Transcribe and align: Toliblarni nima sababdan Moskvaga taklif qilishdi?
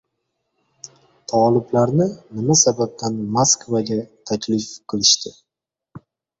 Toliblarni 1.31 2.07
nima 2.39 2.57
sababdan 2.63 3.21
Moskvaga 3.37 4.01
taklif 4.33 4.69
qilishdi? 4.91 5.39